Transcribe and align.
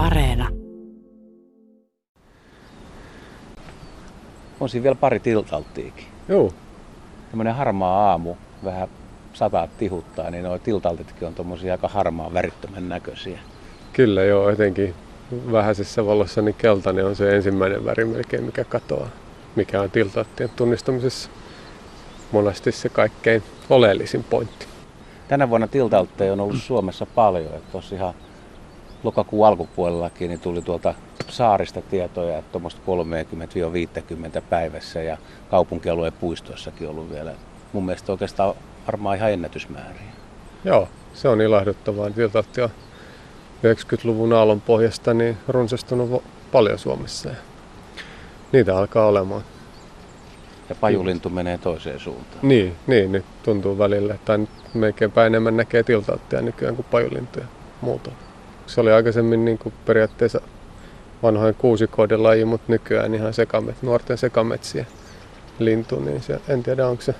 Areena. 0.00 0.48
On 4.60 4.68
siinä 4.68 4.82
vielä 4.82 4.94
pari 4.94 5.20
tiltalttiikin. 5.20 6.04
Joo. 6.28 6.52
Tämmöinen 7.30 7.54
harmaa 7.54 8.10
aamu, 8.10 8.34
vähän 8.64 8.88
sataa 9.32 9.66
tihuttaa, 9.66 10.30
niin 10.30 10.44
nuo 10.44 10.58
tiltaltitkin 10.58 11.28
on 11.28 11.34
tommosia 11.34 11.72
aika 11.72 11.88
harmaa 11.88 12.34
värittömän 12.34 12.88
näköisiä. 12.88 13.38
Kyllä 13.92 14.22
joo, 14.22 14.48
etenkin 14.48 14.94
vähäisessä 15.52 16.06
valossa 16.06 16.42
niin 16.42 16.54
keltainen 16.54 17.06
on 17.06 17.16
se 17.16 17.36
ensimmäinen 17.36 17.84
väri 17.84 18.04
melkein, 18.04 18.44
mikä 18.44 18.64
katoaa. 18.64 19.08
Mikä 19.56 19.80
on 19.80 19.90
tiltaattien 19.90 20.50
tunnistamisessa 20.56 21.30
monesti 22.32 22.72
se 22.72 22.88
kaikkein 22.88 23.42
oleellisin 23.70 24.24
pointti. 24.24 24.66
Tänä 25.28 25.50
vuonna 25.50 25.68
tiltaltteja 25.68 26.32
on 26.32 26.40
ollut 26.40 26.62
Suomessa 26.62 27.06
paljon. 27.06 27.54
Että 27.54 27.72
tuossa 27.72 27.94
ihan 27.94 28.14
lokakuun 29.02 29.46
alkupuolellakin 29.46 30.28
niin 30.28 30.40
tuli 30.40 30.62
tuolta 30.62 30.94
saarista 31.28 31.82
tietoja, 31.82 32.38
että 32.38 32.52
tuommoista 32.52 32.80
30-50 34.38 34.42
päivässä 34.50 35.02
ja 35.02 35.16
kaupunkialueen 35.50 36.12
puistoissakin 36.12 36.88
ollut 36.88 37.10
vielä. 37.10 37.32
Mun 37.72 37.84
mielestä 37.84 38.12
oikeastaan 38.12 38.54
varmaan 38.86 39.16
ihan 39.16 39.32
ennätysmääriä. 39.32 40.10
Joo, 40.64 40.88
se 41.14 41.28
on 41.28 41.40
ilahduttavaa. 41.40 42.10
Tiltaatti 42.10 42.60
on 42.60 42.70
90-luvun 43.64 44.32
aallon 44.32 44.60
pohjasta 44.60 45.14
niin 45.14 45.36
runsastunut 45.48 46.22
paljon 46.52 46.78
Suomessa. 46.78 47.28
Ja 47.28 47.34
niitä 48.52 48.78
alkaa 48.78 49.06
olemaan. 49.06 49.42
Ja 50.68 50.74
pajulintu 50.74 51.30
menee 51.30 51.58
toiseen 51.58 52.00
suuntaan. 52.00 52.38
Niin, 52.42 52.76
niin, 52.86 53.12
nyt 53.12 53.24
tuntuu 53.42 53.78
välillä, 53.78 54.16
nyt 54.36 54.50
melkeinpä 54.74 55.26
enemmän 55.26 55.56
näkee 55.56 55.82
tiltauttia 55.82 56.40
nykyään 56.40 56.76
kuin 56.76 56.86
pajulintuja 56.90 57.46
muuta. 57.80 58.10
Se 58.70 58.80
oli 58.80 58.92
aikaisemmin 58.92 59.44
niin 59.44 59.58
kuin 59.58 59.74
periaatteessa 59.86 60.40
vanhojen 61.22 61.54
kuusikoiden 61.54 62.22
laji, 62.22 62.44
mutta 62.44 62.72
nykyään 62.72 63.14
ihan 63.14 63.34
sekamet, 63.34 63.82
nuorten 63.82 64.18
sekametsien 64.18 64.86
lintu, 65.58 66.00
niin 66.00 66.22
se, 66.22 66.40
en 66.48 66.62
tiedä 66.62 66.86
onko 66.86 67.02
se 67.02 67.14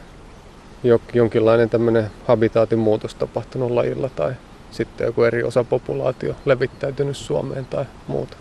jonkinlainen 1.14 1.70
tämmöinen 1.70 2.10
habitaatin 2.26 2.78
muutos 2.78 3.14
tapahtunut 3.14 3.70
lajilla 3.70 4.08
tai 4.08 4.32
sitten 4.70 5.04
joku 5.04 5.22
eri 5.22 5.42
osa 5.42 5.64
populaatio 5.64 6.34
levittäytynyt 6.44 7.16
Suomeen 7.16 7.66
tai 7.66 7.84
muuta. 8.06 8.36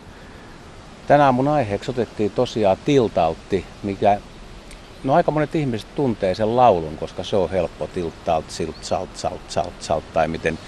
Tänään 1.07 1.25
aamun 1.25 1.47
aiheeksi 1.47 1.91
otettiin 1.91 2.31
tosiaan 2.31 2.77
tiltautti, 2.85 3.65
mikä 3.83 4.19
No 5.03 5.13
aika 5.13 5.31
monet 5.31 5.55
ihmiset 5.55 5.95
tuntee 5.95 6.35
sen 6.35 6.55
laulun, 6.55 6.97
koska 6.97 7.23
se 7.23 7.35
on 7.35 7.49
helppo 7.49 7.87
tilttaalt, 7.87 8.49
silt, 8.49 8.75
salt, 8.81 9.09
salt, 9.13 9.41
salt, 9.47 9.73
salt, 9.79 10.13
tai 10.13 10.27
miten 10.27 10.59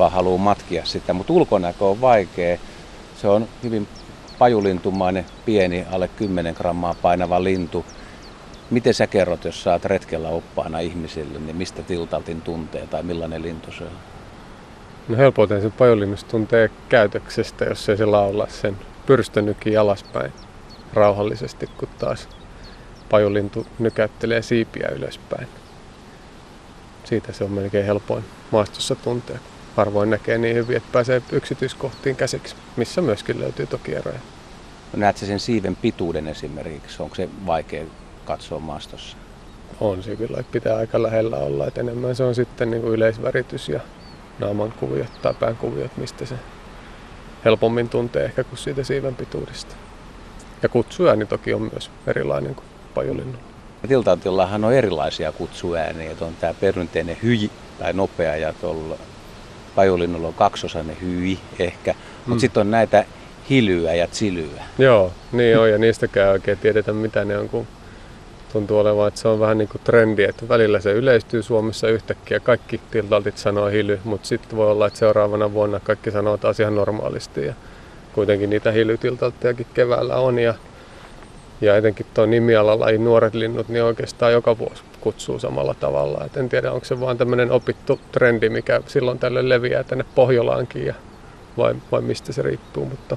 vaan 0.00 0.12
haluaa 0.12 0.38
matkia 0.38 0.84
sitä. 0.84 1.12
Mutta 1.12 1.32
ulkonäkö 1.32 1.84
on 1.84 2.00
vaikea. 2.00 2.58
Se 3.20 3.28
on 3.28 3.48
hyvin 3.62 3.88
pajulintumainen, 4.38 5.26
pieni, 5.44 5.86
alle 5.92 6.08
10 6.08 6.54
grammaa 6.54 6.94
painava 7.02 7.44
lintu. 7.44 7.84
Miten 8.70 8.94
sä 8.94 9.06
kerrot, 9.06 9.44
jos 9.44 9.62
saat 9.62 9.84
retkellä 9.84 10.28
oppaana 10.28 10.80
ihmisille, 10.80 11.38
niin 11.38 11.56
mistä 11.56 11.82
tiltaltin 11.82 12.42
tuntee 12.42 12.86
tai 12.86 13.02
millainen 13.02 13.42
lintu 13.42 13.72
se 13.72 13.84
on? 13.84 13.90
No 15.08 15.16
helpoiten 15.16 15.62
se 15.62 15.70
pajulinnus 15.70 16.24
tuntee 16.24 16.70
käytöksestä, 16.88 17.64
jos 17.64 17.88
ei 17.88 17.96
se 17.96 18.06
laula 18.06 18.46
sen 18.48 18.76
pyrstönnykin 19.06 19.80
alaspäin 19.80 20.32
rauhallisesti, 20.94 21.66
kun 21.66 21.88
taas 21.98 22.28
pajulintu 23.10 23.66
nykäyttelee 23.78 24.42
siipiä 24.42 24.88
ylöspäin. 24.88 25.48
Siitä 27.04 27.32
se 27.32 27.44
on 27.44 27.52
melkein 27.52 27.86
helpoin 27.86 28.24
maastossa 28.50 28.94
tuntea. 28.94 29.38
Harvoin 29.80 30.10
näkee 30.10 30.38
niin 30.38 30.56
hyvin, 30.56 30.76
että 30.76 30.88
pääsee 30.92 31.22
yksityiskohtiin 31.32 32.16
käsiksi, 32.16 32.56
missä 32.76 33.00
myöskin 33.02 33.40
löytyy 33.40 33.66
toki 33.66 33.94
eroja. 33.94 34.18
No 34.92 34.98
näet 34.98 35.16
sen 35.16 35.40
siiven 35.40 35.76
pituuden 35.76 36.28
esimerkiksi? 36.28 37.02
Onko 37.02 37.14
se 37.14 37.28
vaikea 37.46 37.84
katsoa 38.24 38.58
maastossa? 38.58 39.16
On 39.80 40.02
se 40.02 40.16
kyllä, 40.16 40.40
että 40.40 40.52
pitää 40.52 40.76
aika 40.76 41.02
lähellä 41.02 41.36
olla. 41.36 41.66
Että 41.66 41.80
enemmän 41.80 42.16
se 42.16 42.24
on 42.24 42.34
sitten 42.34 42.70
niin 42.70 42.82
kuin 42.82 42.94
yleisväritys 42.94 43.68
ja 43.68 43.80
naaman 44.38 44.72
kuviot 44.72 45.22
tai 45.22 45.34
pään 45.34 45.56
kuviot, 45.56 45.96
mistä 45.96 46.26
se 46.26 46.34
helpommin 47.44 47.88
tuntee 47.88 48.24
ehkä 48.24 48.44
kuin 48.44 48.58
siitä 48.58 48.84
siiven 48.84 49.14
pituudesta. 49.14 49.74
Ja 50.62 50.68
kutsuääni 50.68 51.26
toki 51.26 51.54
on 51.54 51.68
myös 51.72 51.90
erilainen 52.06 52.54
kuin 52.54 52.66
pajulinnulla. 52.94 53.38
Tiltautillahan 53.88 54.64
on 54.64 54.72
erilaisia 54.72 55.32
kutsuääniä, 55.32 56.10
että 56.10 56.24
on 56.24 56.36
tämä 56.40 56.54
perinteinen 56.54 57.16
hyi 57.22 57.50
tai 57.78 57.92
nopea 57.92 58.36
ja 58.36 58.52
tuolla 58.52 58.96
pajulinnulla 59.74 60.28
on 60.28 60.34
kaksosainen 60.34 60.96
hyi 61.00 61.38
ehkä, 61.58 61.94
mutta 62.16 62.34
mm. 62.34 62.38
sitten 62.38 62.60
on 62.60 62.70
näitä 62.70 63.04
hilyä 63.50 63.94
ja 63.94 64.06
tsilyä. 64.06 64.62
Joo, 64.78 65.12
niin 65.32 65.58
on 65.58 65.70
ja 65.70 65.78
niistäkään 65.78 66.30
oikein 66.30 66.58
tiedetä 66.58 66.92
mitä 66.92 67.24
ne 67.24 67.38
on, 67.38 67.48
kun 67.48 67.66
tuntuu 68.52 68.78
olevan, 68.78 69.08
että 69.08 69.20
se 69.20 69.28
on 69.28 69.40
vähän 69.40 69.58
niin 69.58 69.68
kuin 69.68 69.82
trendi, 69.84 70.24
että 70.24 70.48
välillä 70.48 70.80
se 70.80 70.92
yleistyy 70.92 71.42
Suomessa 71.42 71.88
yhtäkkiä. 71.88 72.40
Kaikki 72.40 72.80
tiltaltit 72.90 73.38
sanoo 73.38 73.66
hily, 73.66 74.00
mutta 74.04 74.28
sitten 74.28 74.56
voi 74.56 74.70
olla, 74.70 74.86
että 74.86 74.98
seuraavana 74.98 75.52
vuonna 75.52 75.80
kaikki 75.80 76.10
sanoo 76.10 76.36
taas 76.36 76.60
ihan 76.60 76.74
normaalisti. 76.74 77.46
Ja 77.46 77.54
kuitenkin 78.12 78.50
niitä 78.50 78.72
hilytiltalttejakin 78.72 79.66
keväällä 79.74 80.16
on 80.16 80.38
ja 80.38 80.54
ja 81.60 81.76
etenkin 81.76 82.06
tuo 82.14 82.26
nimialalajin 82.26 83.04
nuoret 83.04 83.34
linnut, 83.34 83.68
niin 83.68 83.84
oikeastaan 83.84 84.32
joka 84.32 84.58
vuosi 84.58 84.82
kutsuu 85.00 85.38
samalla 85.38 85.74
tavalla. 85.74 86.24
Et 86.24 86.36
en 86.36 86.48
tiedä, 86.48 86.72
onko 86.72 86.84
se 86.84 87.00
vaan 87.00 87.18
tämmöinen 87.18 87.50
opittu 87.50 88.00
trendi, 88.12 88.48
mikä 88.48 88.80
silloin 88.86 89.18
tällöin 89.18 89.48
leviää 89.48 89.84
tänne 89.84 90.04
Pohjolaankin 90.14 90.86
ja 90.86 90.94
vai, 91.56 91.74
vai 91.92 92.00
mistä 92.00 92.32
se 92.32 92.42
riippuu. 92.42 92.84
Mutta 92.84 93.16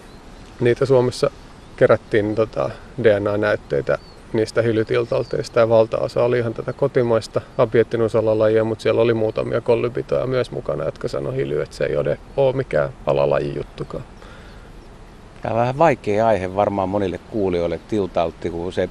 niitä 0.59 0.85
Suomessa 0.85 1.31
kerättiin 1.77 2.35
tota 2.35 2.69
DNA-näytteitä 3.03 3.97
niistä 4.33 4.61
hylytiltalteista 4.61 5.59
ja 5.59 5.69
valtaosa 5.69 6.23
oli 6.23 6.39
ihan 6.39 6.53
tätä 6.53 6.73
kotimaista 6.73 7.41
abiettinusalalajia, 7.57 8.63
mutta 8.63 8.81
siellä 8.81 9.01
oli 9.01 9.13
muutamia 9.13 9.61
kollybitoja 9.61 10.27
myös 10.27 10.51
mukana, 10.51 10.85
jotka 10.85 11.07
sanoi 11.07 11.35
hyly, 11.35 11.61
että 11.61 11.75
se 11.75 11.85
ei 11.85 11.97
ole, 11.97 12.17
ole 12.37 12.55
mikään 12.55 12.89
alalaji 13.05 13.55
juttukaan. 13.55 14.03
Tämä 15.41 15.53
on 15.53 15.59
vähän 15.59 15.77
vaikea 15.77 16.27
aihe 16.27 16.55
varmaan 16.55 16.89
monille 16.89 17.19
kuulijoille 17.31 17.79
tiltaltti, 17.87 18.49
kun 18.49 18.73
se 18.73 18.89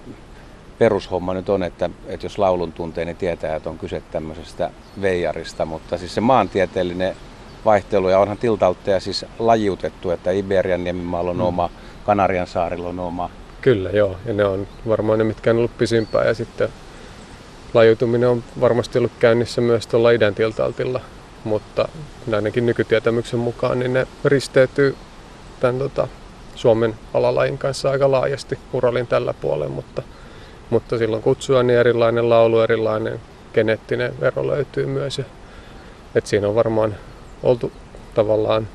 perushomma 0.82 1.34
nyt 1.34 1.48
on, 1.48 1.62
että, 1.62 1.90
että 2.06 2.26
jos 2.26 2.38
laulun 2.38 2.72
tuntee, 2.72 3.04
niin 3.04 3.16
tietää, 3.16 3.56
että 3.56 3.70
on 3.70 3.78
kyse 3.78 4.02
tämmöisestä 4.10 4.70
veijarista, 5.02 5.64
mutta 5.64 5.98
siis 5.98 6.14
se 6.14 6.20
maantieteellinen 6.20 7.16
vaihtelu, 7.64 8.08
ja 8.08 8.18
onhan 8.18 8.38
tiltaltteja 8.38 9.00
siis 9.00 9.26
lajiutettu, 9.38 10.10
että 10.10 10.30
Iberian 10.30 10.84
niemimaalla 10.84 11.30
on 11.30 11.36
mm. 11.36 11.42
oma, 11.42 11.70
Kanarian 12.06 12.46
saarilla 12.46 12.88
on 12.88 13.00
oma. 13.00 13.30
Kyllä, 13.60 13.90
joo, 13.90 14.16
ja 14.26 14.34
ne 14.34 14.44
on 14.44 14.66
varmaan 14.88 15.18
ne, 15.18 15.24
mitkä 15.24 15.50
on 15.50 15.56
ollut 15.56 15.78
pisimpää, 15.78 16.24
ja 16.24 16.34
sitten 16.34 16.68
lajutuminen 17.74 18.28
on 18.28 18.44
varmasti 18.60 18.98
ollut 18.98 19.12
käynnissä 19.18 19.60
myös 19.60 19.86
tuolla 19.86 20.10
idän 20.10 20.34
tiltaltilla, 20.34 21.00
mutta 21.44 21.88
ainakin 22.34 22.66
nykytietämyksen 22.66 23.40
mukaan 23.40 23.78
niin 23.78 23.92
ne 23.92 24.06
risteytyy 24.24 24.96
tämän 25.60 25.78
tota, 25.78 26.08
Suomen 26.54 26.94
alalajin 27.14 27.58
kanssa 27.58 27.90
aika 27.90 28.10
laajasti 28.10 28.58
Uralin 28.72 29.06
tällä 29.06 29.34
puolella, 29.34 29.74
mutta, 29.74 30.02
mutta 30.72 30.98
silloin 30.98 31.22
kutsua 31.22 31.62
niin 31.62 31.78
erilainen 31.78 32.28
laulu, 32.28 32.60
erilainen 32.60 33.20
geneettinen 33.54 34.20
vero 34.20 34.46
löytyy 34.46 34.86
myös. 34.86 35.18
Ja, 35.18 35.24
et 36.14 36.26
siinä 36.26 36.48
on 36.48 36.54
varmaan 36.54 36.94
oltu 37.42 37.72
tavallaan 38.14 38.68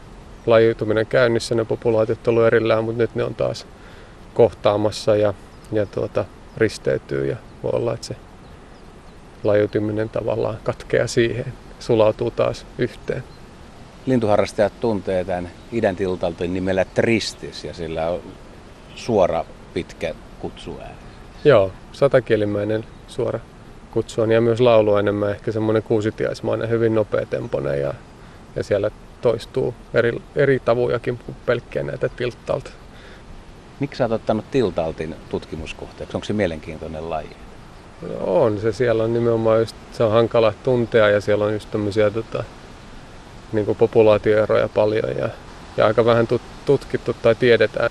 lajiutuminen 0.45 1.05
käynnissä, 1.07 1.55
ne 1.55 1.65
populaatiot 1.65 2.27
ollut 2.27 2.45
erillään, 2.45 2.83
mutta 2.83 3.01
nyt 3.01 3.15
ne 3.15 3.23
on 3.23 3.35
taas 3.35 3.67
kohtaamassa 4.33 5.15
ja, 5.15 5.33
ja 5.71 5.85
tuota, 5.85 6.25
risteytyy 6.57 7.25
ja 7.25 7.35
voi 7.63 7.71
olla, 7.73 7.93
että 7.93 8.07
se 8.07 8.15
lajiutuminen 9.43 10.09
tavallaan 10.09 10.57
katkeaa 10.63 11.07
siihen, 11.07 11.53
sulautuu 11.79 12.31
taas 12.31 12.65
yhteen 12.77 13.23
lintuharrastajat 14.05 14.79
tuntee 14.79 15.23
tämän 15.23 15.51
idän 15.71 15.95
tiltaltin 15.95 16.53
nimellä 16.53 16.85
Tristis 16.85 17.63
ja 17.63 17.73
sillä 17.73 18.09
on 18.09 18.21
suora 18.95 19.45
pitkä 19.73 20.15
kutsuääni. 20.39 21.06
Joo, 21.45 21.71
satakielimäinen 21.91 22.85
suora 23.07 23.39
kutsu 23.91 24.21
on 24.21 24.31
ja 24.31 24.41
myös 24.41 24.59
laulu 24.59 24.93
on 24.93 24.99
enemmän 24.99 25.31
ehkä 25.31 25.51
semmoinen 25.51 25.83
kuusitiaismainen, 25.83 26.69
hyvin 26.69 26.95
nopea 26.95 27.25
tempone 27.25 27.77
ja, 27.77 27.93
ja 28.55 28.63
siellä 28.63 28.91
toistuu 29.21 29.73
eri, 29.93 30.21
eri 30.35 30.59
tavujakin 30.59 31.19
kuin 31.25 31.35
pelkkiä 31.45 31.83
näitä 31.83 32.09
tiltalta. 32.09 32.71
Miksi 33.79 34.03
olet 34.03 34.11
ottanut 34.11 34.51
tiltaltin 34.51 35.15
tutkimuskohteeksi? 35.29 36.17
Onko 36.17 36.25
se 36.25 36.33
mielenkiintoinen 36.33 37.09
laji? 37.09 37.35
No 38.01 38.09
on 38.43 38.59
se. 38.59 38.71
Siellä 38.71 39.03
on 39.03 39.13
nimenomaan 39.13 39.59
just, 39.59 39.75
se 39.91 40.03
on 40.03 40.11
hankala 40.11 40.53
tuntea 40.63 41.09
ja 41.09 41.21
siellä 41.21 41.45
on 41.45 41.53
just 41.53 41.71
tämmöisiä 41.71 42.11
tota, 42.11 42.43
niin 43.51 43.75
populaatioeroja 43.75 44.69
paljon 44.69 45.17
ja, 45.17 45.29
ja 45.77 45.85
aika 45.85 46.05
vähän 46.05 46.27
tutkittu 46.65 47.15
tai 47.21 47.35
tiedetään, 47.35 47.89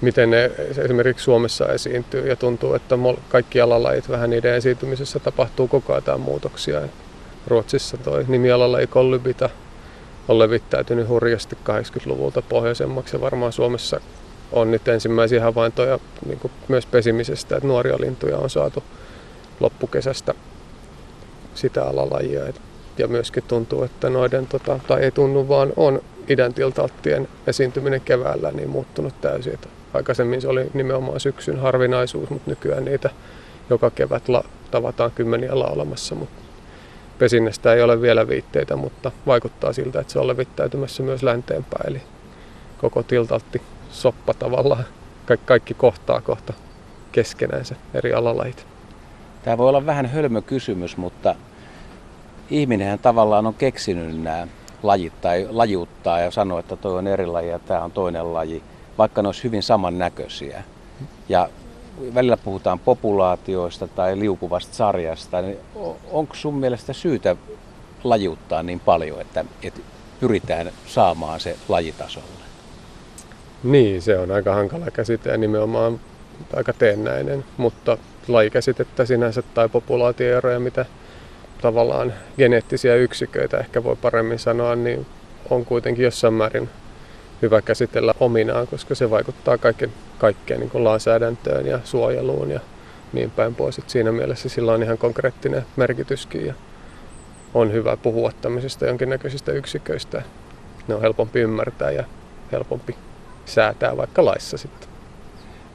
miten 0.00 0.30
ne 0.30 0.50
esimerkiksi 0.84 1.24
Suomessa 1.24 1.66
esiintyy 1.66 2.28
ja 2.28 2.36
tuntuu, 2.36 2.74
että 2.74 2.98
kaikki 3.28 3.60
alalajit 3.60 4.08
vähän 4.08 4.30
niiden 4.30 4.54
esiintymisessä 4.54 5.18
tapahtuu 5.18 5.68
koko 5.68 5.92
ajan 5.92 6.20
muutoksia. 6.20 6.80
Ruotsissa 7.46 7.96
toi 7.96 8.24
nimialalaji 8.28 8.86
kollybita 8.86 9.50
on 10.28 10.38
levittäytynyt 10.38 11.08
hurjasti 11.08 11.58
80-luvulta 11.70 12.42
pohjoisemmaksi 12.42 13.16
ja 13.16 13.20
varmaan 13.20 13.52
Suomessa 13.52 14.00
on 14.52 14.70
nyt 14.70 14.88
ensimmäisiä 14.88 15.42
havaintoja 15.42 15.98
niin 16.26 16.40
myös 16.68 16.86
pesimisestä, 16.86 17.56
että 17.56 17.68
nuoria 17.68 17.96
lintuja 18.00 18.38
on 18.38 18.50
saatu 18.50 18.82
loppukesästä 19.60 20.34
sitä 21.54 21.84
alalajia. 21.84 22.42
Ja 22.98 23.08
myöskin 23.08 23.42
tuntuu, 23.48 23.82
että 23.82 24.10
noiden, 24.10 24.46
tota, 24.46 24.80
tai 24.86 25.02
ei 25.02 25.10
tunnu 25.10 25.48
vaan 25.48 25.72
on 25.76 26.02
idän 26.28 26.54
esiintyminen 27.46 28.00
keväällä 28.00 28.50
niin 28.50 28.70
muuttunut 28.70 29.20
täysin. 29.20 29.58
Aikaisemmin 29.94 30.40
se 30.40 30.48
oli 30.48 30.70
nimenomaan 30.74 31.20
syksyn 31.20 31.60
harvinaisuus, 31.60 32.30
mutta 32.30 32.50
nykyään 32.50 32.84
niitä 32.84 33.10
joka 33.70 33.90
kevät 33.90 34.28
la, 34.28 34.44
tavataan 34.70 35.10
kymmeniä 35.10 35.58
laulamassa. 35.58 36.14
Mutta 36.14 36.42
pesinnästä 37.18 37.74
ei 37.74 37.82
ole 37.82 38.00
vielä 38.00 38.28
viitteitä, 38.28 38.76
mutta 38.76 39.10
vaikuttaa 39.26 39.72
siltä, 39.72 40.00
että 40.00 40.12
se 40.12 40.18
on 40.18 40.26
levittäytymässä 40.26 41.02
myös 41.02 41.22
länteenpäin. 41.22 41.90
Eli 41.90 42.02
koko 42.78 43.02
tiltaltti 43.02 43.62
soppa 43.90 44.34
tavallaan. 44.34 44.84
Ka- 45.26 45.36
kaikki 45.36 45.74
kohtaa 45.74 46.20
kohta 46.20 46.52
keskenänsä 47.12 47.74
eri 47.94 48.12
alalajit. 48.12 48.66
Tämä 49.42 49.58
voi 49.58 49.68
olla 49.68 49.86
vähän 49.86 50.06
hölmö 50.06 50.42
kysymys, 50.42 50.96
mutta 50.96 51.34
ihminenhän 52.50 52.98
tavallaan 52.98 53.46
on 53.46 53.54
keksinyt 53.54 54.22
nämä 54.22 54.46
lajit 54.82 55.20
tai 55.20 55.46
lajuuttaa 55.50 56.18
ja 56.18 56.30
sanoo, 56.30 56.58
että 56.58 56.76
toi 56.76 56.98
on 56.98 57.06
eri 57.06 57.26
laji 57.26 57.48
ja 57.48 57.58
tämä 57.58 57.84
on 57.84 57.92
toinen 57.92 58.34
laji, 58.34 58.62
vaikka 58.98 59.22
ne 59.22 59.28
olisi 59.28 59.44
hyvin 59.44 59.62
samannäköisiä. 59.62 60.62
Ja 61.28 61.48
välillä 62.14 62.36
puhutaan 62.36 62.78
populaatioista 62.78 63.88
tai 63.88 64.18
liukuvasta 64.18 64.74
sarjasta, 64.74 65.42
niin 65.42 65.56
onko 66.10 66.34
sun 66.34 66.54
mielestä 66.54 66.92
syytä 66.92 67.36
lajuuttaa 68.04 68.62
niin 68.62 68.80
paljon, 68.80 69.20
että, 69.20 69.44
että 69.62 69.80
pyritään 70.20 70.72
saamaan 70.86 71.40
se 71.40 71.56
lajitasolle? 71.68 72.44
Niin, 73.64 74.02
se 74.02 74.18
on 74.18 74.30
aika 74.30 74.54
hankala 74.54 74.90
käsite 74.90 75.30
ja 75.30 75.36
nimenomaan 75.36 76.00
aika 76.56 76.72
teennäinen, 76.72 77.44
mutta 77.56 77.98
lajikäsitettä 78.28 79.04
sinänsä 79.04 79.42
tai 79.42 79.68
populaatioeroja, 79.68 80.60
mitä 80.60 80.86
tavallaan 81.62 82.14
geneettisiä 82.38 82.94
yksiköitä 82.94 83.58
ehkä 83.58 83.84
voi 83.84 83.96
paremmin 83.96 84.38
sanoa, 84.38 84.76
niin 84.76 85.06
on 85.50 85.64
kuitenkin 85.64 86.04
jossain 86.04 86.34
määrin 86.34 86.68
hyvä 87.42 87.62
käsitellä 87.62 88.14
ominaan, 88.20 88.66
koska 88.66 88.94
se 88.94 89.10
vaikuttaa 89.10 89.58
kaiken, 89.58 89.92
kaikkeen 90.18 90.60
niin 90.60 90.84
lainsäädäntöön 90.84 91.66
ja 91.66 91.80
suojeluun 91.84 92.50
ja 92.50 92.60
niin 93.12 93.30
päin 93.30 93.54
pois. 93.54 93.78
Et 93.78 93.90
siinä 93.90 94.12
mielessä 94.12 94.48
sillä 94.48 94.72
on 94.72 94.82
ihan 94.82 94.98
konkreettinen 94.98 95.66
merkityskin 95.76 96.46
ja 96.46 96.54
on 97.54 97.72
hyvä 97.72 97.96
puhua 97.96 98.32
tämmöisistä 98.40 98.86
jonkinnäköisistä 98.86 99.52
yksiköistä. 99.52 100.22
Ne 100.88 100.94
on 100.94 101.00
helpompi 101.00 101.40
ymmärtää 101.40 101.90
ja 101.90 102.04
helpompi 102.52 102.96
säätää 103.46 103.96
vaikka 103.96 104.24
laissa 104.24 104.58
sitten. 104.58 104.88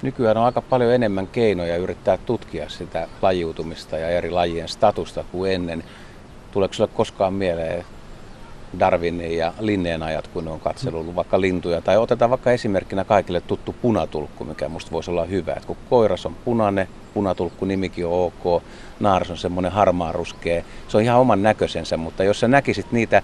Nykyään 0.02 0.38
on 0.38 0.46
aika 0.46 0.62
paljon 0.62 0.94
enemmän 0.94 1.28
keinoja 1.28 1.78
yrittää 1.78 2.18
tutkia 2.18 2.70
sitä 2.70 3.08
lajiutumista 3.22 3.98
ja 3.98 4.10
eri 4.10 4.32
lajien 4.32 4.68
statusta 4.68 5.24
kuin 5.32 5.52
ennen. 5.52 5.84
Tuleeko 6.52 6.74
sinulle 6.74 6.94
koskaan 6.96 7.34
mieleen 7.34 7.86
Darwinin 8.80 9.38
ja 9.38 9.54
Linneen 9.60 10.04
ajat, 10.04 10.28
kun 10.28 10.46
ne 10.46 10.52
on 10.52 10.60
katsellut 10.60 11.16
vaikka 11.16 11.42
lintuja. 11.42 11.82
Tai 11.82 11.98
otetaan 11.98 12.30
vaikka 12.30 12.52
esimerkkinä 12.52 13.04
kaikille 13.04 13.42
tuttu 13.42 13.76
punatulkku, 13.82 14.44
mikä 14.44 14.70
musta 14.70 14.92
voisi 14.92 15.12
olla 15.12 15.26
hyvä. 15.26 15.54
Et 15.54 15.66
kun 15.66 15.78
koiras 15.90 16.26
on 16.26 16.36
punainen, 16.46 16.88
punatulkku 17.14 17.66
nimikin 17.66 18.06
on 18.06 18.32
ok, 18.44 18.64
naaras 19.00 19.32
on 19.32 19.38
semmoinen 19.38 19.72
harmaa 19.72 20.12
ruskea. 20.12 20.64
Se 20.88 20.98
on 20.98 21.04
ihan 21.04 21.20
oman 21.20 21.44
näköisensä, 21.44 21.98
mutta 21.98 22.24
jos 22.24 22.40
sä 22.40 22.48
näkisit 22.48 22.92
niitä, 22.92 23.22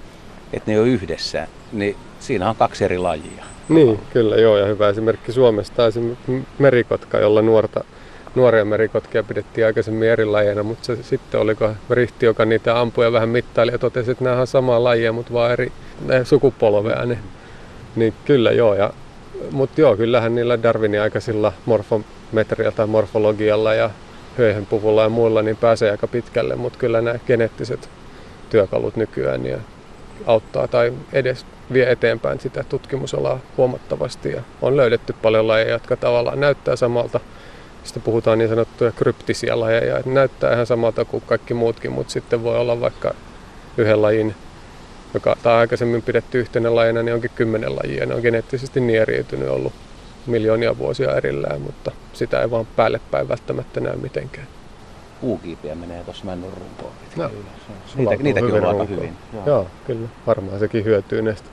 että 0.54 0.72
ne 0.72 0.80
on 0.80 0.88
yhdessä, 0.88 1.48
niin 1.72 1.96
siinä 2.20 2.50
on 2.50 2.56
kaksi 2.56 2.84
eri 2.84 2.98
lajia. 2.98 3.46
Niin, 3.70 4.00
kyllä 4.14 4.36
joo, 4.36 4.58
ja 4.58 4.66
hyvä 4.66 4.90
esimerkki 4.90 5.32
Suomesta 5.32 5.88
esimerkiksi 5.88 6.44
merikotka, 6.60 7.18
jolla 7.18 7.42
nuorta, 7.42 7.84
nuoria 8.36 8.66
merikotkia 8.66 9.24
pidettiin 9.24 9.68
aikaisemmin 9.68 10.10
eri 10.10 10.26
lajeina, 10.26 10.64
mutta 10.64 10.86
se 10.86 11.04
sitten 11.04 11.40
oliko 11.40 11.70
Rihti, 11.90 12.26
joka 12.26 12.46
niitä 12.46 12.80
ampui 12.80 13.06
ja 13.06 13.12
vähän 13.12 13.30
mittaili 13.30 13.72
ja 13.72 13.78
totesi, 13.78 14.12
että 14.12 14.24
nämä 14.24 14.42
on 14.42 14.48
samaa 14.48 14.84
lajia, 14.84 15.14
mutta 15.14 15.34
vaan 15.34 15.52
eri 15.52 15.72
sukupolvea. 16.24 17.06
Niin, 17.06 17.20
niin 17.96 18.14
kyllä 18.26 18.52
joo, 18.52 18.74
ja, 18.74 18.94
mutta 19.52 19.82
joo, 19.82 19.98
kyllähän 19.98 20.36
niillä 20.36 20.64
Darwinin 20.64 21.02
aikaisilla 21.02 21.54
morfometrialla 21.66 22.72
tai 22.76 22.88
morfologialla 22.88 23.74
ja 23.74 23.90
höyhenpuvulla 24.38 25.04
ja 25.04 25.10
muilla 25.10 25.42
niin 25.42 25.58
pääsee 25.58 25.92
aika 25.92 26.08
pitkälle, 26.08 26.56
mutta 26.56 26.80
kyllä 26.80 27.02
nämä 27.02 27.20
geneettiset 27.28 27.90
työkalut 28.50 28.96
nykyään 28.96 29.46
ja 29.46 29.58
auttaa 30.26 30.68
tai 30.68 30.94
edes 31.14 31.46
vie 31.74 31.92
eteenpäin 31.92 32.40
sitä 32.40 32.64
tutkimusalaa 32.70 33.40
huomattavasti 33.58 34.32
ja 34.32 34.42
on 34.62 34.78
löydetty 34.78 35.14
paljon 35.22 35.48
lajeja, 35.48 35.72
jotka 35.72 35.96
tavallaan 35.96 36.40
näyttää 36.40 36.76
samalta. 36.76 37.20
Sitten 37.86 38.04
puhutaan 38.04 38.38
niin 38.38 38.50
sanottuja 38.50 38.92
kryptisiä 38.92 39.60
lajeja, 39.60 39.98
että 39.98 40.10
näyttää 40.10 40.54
ihan 40.54 40.66
samalta 40.66 41.06
kuin 41.06 41.24
kaikki 41.28 41.54
muutkin, 41.54 41.92
mutta 41.92 42.14
sitten 42.14 42.44
voi 42.44 42.58
olla 42.58 42.82
vaikka 42.82 43.14
yhden 43.78 44.02
lajin, 44.02 44.36
joka 45.14 45.36
tai 45.44 45.54
aikaisemmin 45.54 46.02
pidetty 46.02 46.40
yhtenä 46.40 46.76
lajina, 46.76 47.04
niin 47.04 47.14
onkin 47.16 47.32
kymmenen 47.36 47.76
lajia. 47.76 48.06
Ne 48.06 48.16
on 48.16 48.22
geneettisesti 48.22 48.80
niin 48.80 49.02
eriytynyt 49.02 49.50
ollut 49.50 49.74
miljoonia 50.28 50.78
vuosia 50.78 51.16
erillään, 51.16 51.62
mutta 51.62 51.92
sitä 52.14 52.42
ei 52.42 52.52
vaan 52.52 52.68
päälle 52.76 53.00
päin 53.12 53.30
välttämättä 53.30 53.80
näy 53.80 53.96
mitenkään 53.96 54.48
puukiipiä 55.22 55.76
menee 55.76 56.04
tuossa 56.04 56.26
männyn 56.26 56.54
runkoon. 56.54 56.92
No, 57.16 57.32
Niitä, 57.96 58.24
niitäkin 58.24 58.54
on 58.54 58.66
aika 58.66 58.84
hyvin. 58.84 59.14
Joo. 59.34 59.44
Joo, 59.46 59.68
kyllä. 59.88 60.08
Varmaan 60.28 60.60
sekin 60.60 60.86
hyötyy 60.86 61.22
näistä 61.22 61.50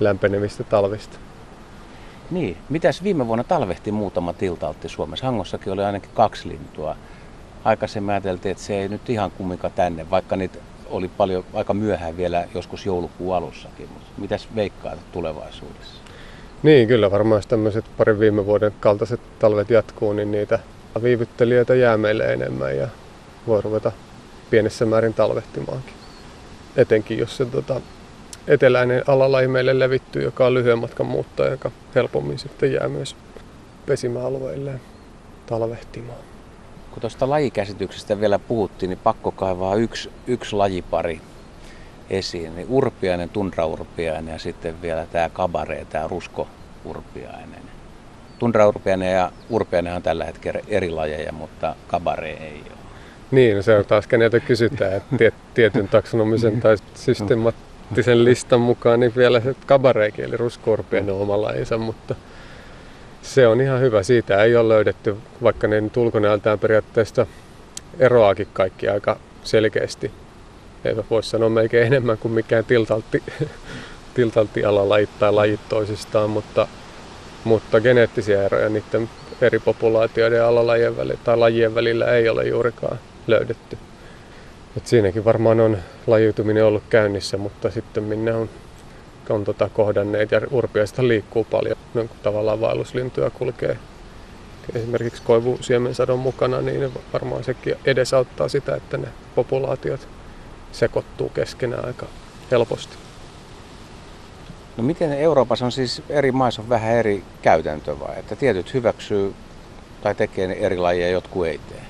lämpenemistä 0.00 0.64
talvista. 0.64 1.18
Niin. 2.30 2.56
Mitäs 2.68 3.02
viime 3.02 3.26
vuonna 3.26 3.44
talvehti 3.44 3.92
muutama 3.92 4.32
tiltaltti 4.32 4.88
Suomessa? 4.88 5.26
Hangossakin 5.26 5.72
oli 5.72 5.84
ainakin 5.84 6.10
kaksi 6.14 6.48
lintua. 6.48 6.96
Aikaisemmin 7.64 8.10
ajateltiin, 8.10 8.52
että 8.52 8.64
se 8.64 8.80
ei 8.80 8.88
nyt 8.88 9.10
ihan 9.10 9.30
kummika 9.30 9.70
tänne, 9.70 10.10
vaikka 10.10 10.36
niitä 10.36 10.58
oli 10.90 11.08
paljon 11.08 11.44
aika 11.54 11.74
myöhään 11.74 12.16
vielä 12.16 12.48
joskus 12.54 12.86
joulukuun 12.86 13.36
alussakin. 13.36 13.88
Mutta 13.94 14.10
mitäs 14.18 14.48
veikkaat 14.54 14.98
tulevaisuudessa? 15.12 15.94
Niin, 16.62 16.88
kyllä 16.88 17.10
varmaan 17.10 17.38
jos 17.38 17.46
tämmöiset 17.46 17.84
parin 17.96 18.20
viime 18.20 18.46
vuoden 18.46 18.72
kaltaiset 18.80 19.20
talvet 19.38 19.70
jatkuu, 19.70 20.12
niin 20.12 20.32
niitä 20.32 20.58
viivyttelijöitä 21.02 21.74
jää 21.74 21.96
meille 21.96 22.32
enemmän 22.32 22.76
ja 22.76 22.88
voi 23.46 23.60
ruveta 23.62 23.92
pienessä 24.50 24.86
määrin 24.86 25.14
talvehtimaankin. 25.14 25.94
Etenkin 26.76 27.18
jos 27.18 27.36
se 27.36 27.44
tota, 27.44 27.80
eteläinen 28.48 29.02
alalaji 29.06 29.48
meille 29.48 29.78
levittyy, 29.78 30.22
joka 30.22 30.46
on 30.46 30.54
lyhyen 30.54 30.78
matkan 30.78 31.06
muuttaja, 31.06 31.50
joka 31.50 31.70
helpommin 31.94 32.38
sitten 32.38 32.72
jää 32.72 32.88
myös 32.88 33.16
pesimäalueilleen 33.86 34.80
talvehtimaan. 35.46 36.18
Kun 36.90 37.00
tuosta 37.00 37.30
lajikäsityksestä 37.30 38.20
vielä 38.20 38.38
puhuttiin, 38.38 38.90
niin 38.90 38.98
pakko 39.04 39.30
kaivaa 39.30 39.74
yksi, 39.74 40.10
yksi 40.26 40.56
lajipari 40.56 41.20
esiin. 42.10 42.56
Niin 42.56 42.66
urpiainen, 42.70 43.28
tundraurpiainen 43.28 44.32
ja 44.32 44.38
sitten 44.38 44.82
vielä 44.82 45.06
tämä 45.12 45.28
kabare, 45.28 45.86
tämä 45.90 46.08
ruskourpiainen. 46.08 47.62
Tundraurpiainen 48.38 49.12
ja 49.12 49.32
urpiainen 49.50 49.94
on 49.94 50.02
tällä 50.02 50.24
hetkellä 50.24 50.60
eri 50.68 50.90
lajeja, 50.90 51.32
mutta 51.32 51.74
kabare 51.88 52.30
ei 52.30 52.62
ole. 52.66 52.78
Niin, 53.30 53.56
no 53.56 53.62
se 53.62 53.78
on 53.78 53.84
taas 53.84 54.06
keneltä 54.06 54.40
kysytään, 54.40 54.92
että 54.92 55.38
tietyn 55.54 55.88
taksonomisen 55.88 56.60
tai 56.60 56.76
systemaattisen 57.84 58.24
listan 58.24 58.60
mukaan 58.60 59.00
niin 59.00 59.12
vielä 59.16 59.40
se 59.40 59.54
kabareikin, 59.66 60.24
eli 60.24 60.36
ruskorpien 60.36 61.10
on 61.10 61.20
oma 61.20 61.42
lajinsa, 61.42 61.78
mutta 61.78 62.14
se 63.22 63.46
on 63.46 63.60
ihan 63.60 63.80
hyvä. 63.80 64.02
Siitä 64.02 64.42
ei 64.42 64.56
ole 64.56 64.68
löydetty, 64.68 65.16
vaikka 65.42 65.68
ne 65.68 65.80
nyt 65.80 65.96
ulkonäöltään 65.96 66.58
periaatteessa 66.58 67.26
eroakin 67.98 68.48
kaikki 68.52 68.88
aika 68.88 69.16
selkeästi. 69.42 70.10
Ei 70.84 70.96
voisi 71.10 71.30
sanoa 71.30 71.48
melkein 71.48 71.86
enemmän 71.86 72.18
kuin 72.18 72.32
mikään 72.32 72.64
tiltaltti, 72.64 73.22
tiltaltti 74.14 74.64
alalajit 74.64 75.10
tai 75.18 75.32
lajit 75.32 75.60
toisistaan, 75.68 76.30
mutta, 76.30 76.68
mutta 77.44 77.80
geneettisiä 77.80 78.44
eroja 78.44 78.68
niiden 78.68 79.10
eri 79.40 79.58
populaatioiden 79.58 80.44
alalajien 80.44 80.96
välillä, 80.96 81.20
tai 81.24 81.36
lajien 81.36 81.74
välillä 81.74 82.06
ei 82.06 82.28
ole 82.28 82.44
juurikaan 82.44 82.98
löydetty. 83.26 83.78
Et 84.76 84.86
siinäkin 84.86 85.24
varmaan 85.24 85.60
on 85.60 85.78
lajiutuminen 86.06 86.64
ollut 86.64 86.82
käynnissä, 86.90 87.36
mutta 87.36 87.70
sitten 87.70 88.04
minne 88.04 88.34
on, 88.34 88.50
on 89.30 89.44
tota 89.44 89.68
kohdanneet 89.68 90.30
ja 90.30 90.40
urpiaista 90.50 91.08
liikkuu 91.08 91.44
paljon. 91.44 91.76
No, 91.94 92.04
kun 92.04 92.16
tavallaan 92.22 92.60
vaelluslintuja 92.60 93.30
kulkee 93.30 93.78
esimerkiksi 94.74 95.22
koivusiemensadon 95.22 96.18
mukana, 96.18 96.60
niin 96.60 96.92
varmaan 97.12 97.44
sekin 97.44 97.74
edesauttaa 97.84 98.48
sitä, 98.48 98.74
että 98.74 98.96
ne 98.96 99.08
populaatiot 99.34 100.08
sekoittuu 100.72 101.28
keskenään 101.28 101.84
aika 101.84 102.06
helposti. 102.50 102.96
No 104.76 104.84
miten 104.84 105.12
Euroopassa 105.12 105.64
on 105.64 105.72
siis 105.72 106.02
eri 106.08 106.32
maissa 106.32 106.62
on 106.62 106.68
vähän 106.68 106.92
eri 106.92 107.22
käytäntö 107.42 108.00
vai? 108.00 108.18
Että 108.18 108.36
tietyt 108.36 108.74
hyväksyy 108.74 109.34
tai 110.02 110.14
tekee 110.14 110.66
eri 110.66 110.76
lajeja, 110.76 111.10
jotkut 111.10 111.46
ei 111.46 111.60
tee? 111.68 111.82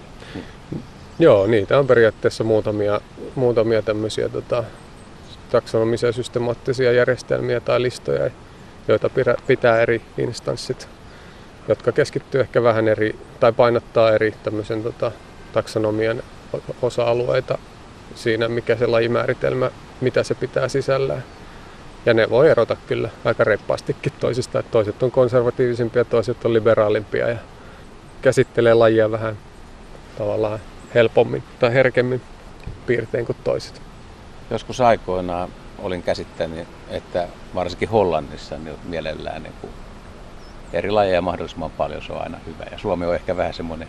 Joo, 1.19 1.47
niitä 1.47 1.79
on 1.79 1.87
periaatteessa 1.87 2.45
muutamia, 2.45 3.01
muutamia 3.35 3.83
tämmöisiä 3.83 4.29
tota, 4.29 4.65
taksonomisia 5.51 6.13
systemaattisia 6.13 6.93
järjestelmiä 6.93 7.61
tai 7.61 7.83
listoja, 7.83 8.31
joita 8.89 9.11
pitää 9.47 9.81
eri 9.81 10.03
instanssit, 10.19 10.89
jotka 11.69 11.93
keskittyy 11.93 12.41
ehkä 12.41 12.63
vähän 12.63 12.89
eri, 12.89 13.17
tai 13.41 13.53
painottaa 13.53 14.13
eri 14.13 14.35
tämmöisen 14.43 14.83
tota, 14.83 15.13
taksonomian 15.53 16.23
osa-alueita 16.83 17.59
siinä, 18.15 18.49
mikä 18.49 18.77
se 18.77 18.87
lajimääritelmä, 18.87 19.71
mitä 20.01 20.23
se 20.23 20.35
pitää 20.35 20.69
sisällään. 20.69 21.25
Ja 22.07 22.15
ne 22.15 22.31
voi 22.31 22.51
erota 22.51 22.77
kyllä 22.87 23.09
aika 23.25 23.45
reppaastikin 23.45 24.13
toisista, 24.21 24.59
että 24.59 24.71
toiset 24.71 25.03
on 25.03 25.11
konservatiivisempia, 25.11 26.05
toiset 26.05 26.45
on 26.45 26.53
liberaalimpia 26.53 27.29
ja 27.29 27.39
käsittelee 28.23 28.75
lajia 28.75 29.11
vähän 29.11 29.39
tavallaan 30.19 30.61
helpommin 30.95 31.43
tai 31.59 31.75
herkemmin 31.75 32.21
piirtein 32.87 33.27
kuin 33.27 33.37
toiset. 33.45 33.83
Joskus 34.51 34.81
aikoinaan 34.81 35.49
olin 35.79 36.03
käsittänyt, 36.03 36.69
että 36.91 37.29
varsinkin 37.55 37.89
Hollannissa 37.89 38.59
niin 38.59 38.77
mielellään 38.85 39.43
niin 39.43 39.55
kuin 39.61 39.73
eri 40.73 40.91
lajeja 40.91 41.23
mahdollisimman 41.23 41.71
paljon, 41.71 42.03
se 42.03 42.13
on 42.13 42.23
aina 42.23 42.39
hyvä. 42.47 42.65
Ja 42.71 42.79
Suomi 42.79 43.07
on 43.07 43.15
ehkä 43.15 43.37
vähän 43.37 43.55
semmoinen 43.55 43.89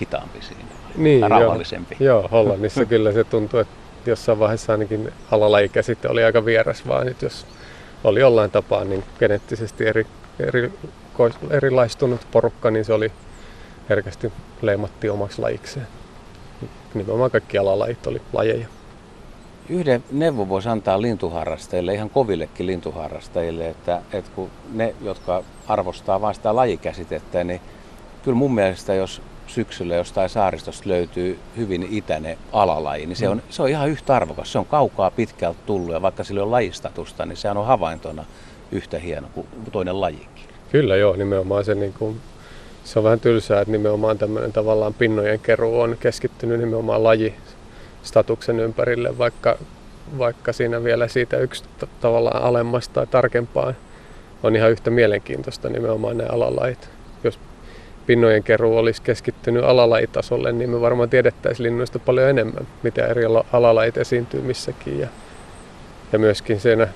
hitaampi 0.00 0.42
siinä, 0.42 0.64
niin, 0.96 1.30
rauhallisempi. 1.30 1.96
Joo, 2.00 2.20
joo, 2.20 2.28
Hollannissa 2.28 2.84
kyllä 2.94 3.12
se 3.12 3.24
tuntuu, 3.24 3.60
että 3.60 3.74
jossain 4.06 4.38
vaiheessa 4.38 4.72
ainakin 4.72 5.12
alalajikäsite 5.30 6.08
oli 6.08 6.24
aika 6.24 6.44
vieras, 6.44 6.88
vaan 6.88 7.06
nyt 7.06 7.22
jos 7.22 7.46
oli 8.04 8.20
jollain 8.20 8.50
tapaa 8.50 8.84
niin 8.84 9.04
geneettisesti 9.18 9.86
eri, 9.86 10.06
eri, 10.40 10.72
erilaistunut 11.50 12.26
porukka, 12.30 12.70
niin 12.70 12.84
se 12.84 12.92
oli 12.92 13.12
herkästi 13.88 14.32
leimattiin 14.62 15.12
omaksi 15.12 15.40
lajikseen. 15.40 15.86
Nimenomaan 16.94 17.30
kaikki 17.30 17.58
alalajit 17.58 18.06
oli 18.06 18.22
lajeja. 18.32 18.66
Yhden 19.68 20.04
neuvon 20.12 20.48
voisi 20.48 20.68
antaa 20.68 21.02
lintuharrastajille, 21.02 21.94
ihan 21.94 22.10
kovillekin 22.10 22.66
lintuharrastajille, 22.66 23.68
että, 23.68 24.02
että 24.12 24.30
kun 24.34 24.50
ne, 24.72 24.94
jotka 25.00 25.42
arvostaa 25.68 26.20
vain 26.20 26.34
sitä 26.34 26.56
lajikäsitettä, 26.56 27.44
niin 27.44 27.60
kyllä 28.24 28.36
mun 28.36 28.54
mielestä, 28.54 28.94
jos 28.94 29.22
syksyllä 29.46 29.94
jostain 29.94 30.30
saaristosta 30.30 30.88
löytyy 30.88 31.38
hyvin 31.56 31.88
itäinen 31.90 32.38
alalaji, 32.52 33.06
niin 33.06 33.16
se 33.16 33.28
on, 33.28 33.42
se 33.50 33.62
on 33.62 33.68
ihan 33.68 33.88
yhtä 33.88 34.16
arvokas. 34.16 34.52
Se 34.52 34.58
on 34.58 34.66
kaukaa 34.66 35.10
pitkältä 35.10 35.58
tullut 35.66 35.92
ja 35.92 36.02
vaikka 36.02 36.24
sillä 36.24 36.42
on 36.42 36.50
lajistatusta, 36.50 37.26
niin 37.26 37.36
sehän 37.36 37.56
on 37.56 37.66
havaintona 37.66 38.24
yhtä 38.72 38.98
hieno 38.98 39.28
kuin 39.34 39.46
toinen 39.72 40.00
lajikin. 40.00 40.44
Kyllä 40.72 40.96
joo, 40.96 41.16
nimenomaan 41.16 41.64
se, 41.64 41.74
niin 41.74 41.94
kuin, 41.98 42.20
se 42.86 42.98
on 42.98 43.04
vähän 43.04 43.20
tylsää, 43.20 43.60
että 43.60 43.72
nimenomaan 43.72 44.18
tämmöinen 44.18 44.52
tavallaan 44.52 44.94
pinnojen 44.94 45.40
keruu 45.40 45.80
on 45.80 45.96
keskittynyt 46.00 46.60
nimenomaan 46.60 47.04
lajistatuksen 47.04 48.60
ympärille, 48.60 49.18
vaikka, 49.18 49.58
vaikka 50.18 50.52
siinä 50.52 50.84
vielä 50.84 51.08
siitä 51.08 51.36
yksi 51.36 51.64
tavallaan 52.00 52.42
alemmasta 52.42 52.94
tai 52.94 53.06
tarkempaan 53.06 53.76
on 54.42 54.56
ihan 54.56 54.70
yhtä 54.70 54.90
mielenkiintoista 54.90 55.68
nimenomaan 55.68 56.18
ne 56.18 56.26
alalajit. 56.26 56.88
Jos 57.24 57.38
pinnojen 58.06 58.42
keruu 58.42 58.78
olisi 58.78 59.02
keskittynyt 59.02 59.64
alalajitasolle, 59.64 60.52
niin 60.52 60.70
me 60.70 60.80
varmaan 60.80 61.10
tiedettäisiin 61.10 61.64
linnuista 61.64 61.98
paljon 61.98 62.30
enemmän, 62.30 62.66
mitä 62.82 63.06
eri 63.06 63.22
alalajit 63.52 63.96
esiintyy 63.96 64.40
missäkin. 64.40 65.00
Ja, 65.00 65.08
ja 66.12 66.18
myöskin 66.18 66.60
siinä 66.60 66.88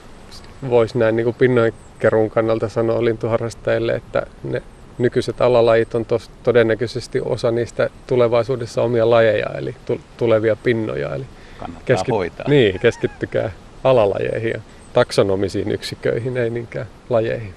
voisi 0.70 0.98
näin 0.98 1.16
niin 1.16 1.24
kuin 1.24 1.36
pinnojen 1.38 1.72
keruun 1.98 2.30
kannalta 2.30 2.68
sanoa 2.68 3.04
lintuharrastajille, 3.04 3.92
että 3.92 4.26
ne 4.44 4.62
nykyiset 5.02 5.40
alalajit 5.40 5.94
on 5.94 6.04
tos, 6.04 6.30
todennäköisesti 6.42 7.20
osa 7.20 7.50
niistä 7.50 7.90
tulevaisuudessa 8.06 8.82
omia 8.82 9.10
lajeja, 9.10 9.46
eli 9.58 9.74
tulevia 10.16 10.56
pinnoja. 10.56 11.14
Eli 11.14 11.26
Kannattaa 11.58 11.96
keskit- 11.96 12.10
hoitaa. 12.10 12.48
Niin, 12.48 12.80
keskittykää 12.80 13.52
alalajeihin 13.84 14.50
ja 14.50 14.60
taksonomisiin 14.92 15.70
yksiköihin, 15.70 16.36
ei 16.36 16.50
niinkään 16.50 16.86
lajeihin. 17.10 17.54